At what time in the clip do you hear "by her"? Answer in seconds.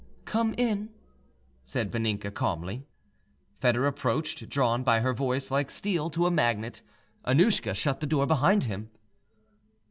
4.83-5.13